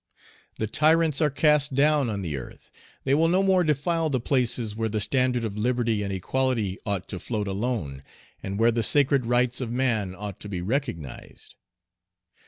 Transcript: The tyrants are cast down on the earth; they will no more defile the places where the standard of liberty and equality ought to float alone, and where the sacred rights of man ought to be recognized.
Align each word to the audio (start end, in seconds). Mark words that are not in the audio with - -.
The 0.57 0.65
tyrants 0.65 1.21
are 1.21 1.29
cast 1.29 1.75
down 1.75 2.09
on 2.09 2.23
the 2.23 2.35
earth; 2.35 2.71
they 3.03 3.13
will 3.13 3.27
no 3.27 3.43
more 3.43 3.63
defile 3.63 4.09
the 4.09 4.19
places 4.19 4.75
where 4.75 4.89
the 4.89 4.99
standard 4.99 5.45
of 5.45 5.55
liberty 5.59 6.01
and 6.01 6.11
equality 6.11 6.79
ought 6.87 7.07
to 7.09 7.19
float 7.19 7.47
alone, 7.47 8.01
and 8.41 8.57
where 8.57 8.71
the 8.71 8.81
sacred 8.81 9.27
rights 9.27 9.61
of 9.61 9.69
man 9.71 10.15
ought 10.15 10.39
to 10.39 10.49
be 10.49 10.59
recognized. 10.59 11.53